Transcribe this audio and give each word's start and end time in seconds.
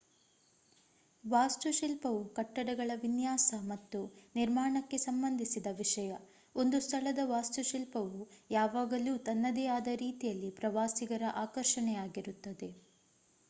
ವಾಸ್ತುಶಿಲ್ಪವು 1.23 2.21
ಕಟ್ಟಡಗಳ 2.37 2.91
ವಿನ್ಯಾಸ 3.01 3.59
ಮತ್ತು 3.65 3.99
ನಿರ್ಮಾಣಕ್ಕೆ 4.35 4.99
ಸಂಬಂಧಿಸಿದ 5.05 5.67
ವಿಷಯ 5.77 6.15
ಒಂದು 6.55 6.79
ಸ್ಥಳದ 6.81 7.23
ವಾಸ್ತುಶಿಲ್ಪವು 7.27 8.23
ಯಾವಾಗಲೂ 8.51 9.15
ತನ್ನದೇ 9.29 9.67
ಆದ 9.77 9.89
ರೀತಿಯಲ್ಲಿ 10.01 10.51
ಪ್ರವಾಸಿಗರ 10.59 11.23
ಆಕರ್ಷಣೆಯಾಗಿರುತ್ತದೆ 11.45 12.71